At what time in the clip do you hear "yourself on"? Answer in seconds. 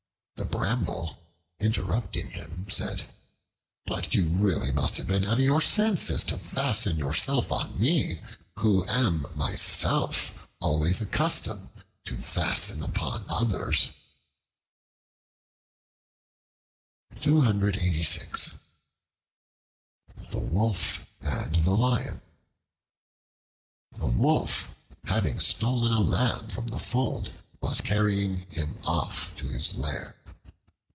6.97-7.79